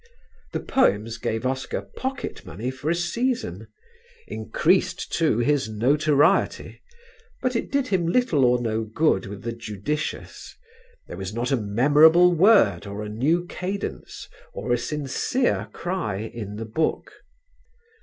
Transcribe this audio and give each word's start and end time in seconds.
The 0.51 0.59
poems 0.61 1.19
gave 1.19 1.45
Oscar 1.45 1.83
pocket 1.83 2.43
money 2.43 2.71
for 2.71 2.89
a 2.89 2.95
season; 2.95 3.67
increased 4.25 5.13
too 5.13 5.37
his 5.37 5.69
notoriety; 5.69 6.81
but 7.39 7.51
did 7.53 7.89
him 7.89 8.07
little 8.07 8.43
or 8.43 8.59
no 8.59 8.83
good 8.83 9.27
with 9.27 9.43
the 9.43 9.51
judicious: 9.51 10.55
there 11.07 11.17
was 11.17 11.35
not 11.35 11.51
a 11.51 11.55
memorable 11.55 12.33
word 12.33 12.87
or 12.87 13.03
a 13.03 13.09
new 13.09 13.45
cadence, 13.45 14.27
or 14.53 14.73
a 14.73 14.77
sincere 14.79 15.69
cry 15.71 16.15
in 16.17 16.55
the 16.55 16.65
book. 16.65 17.13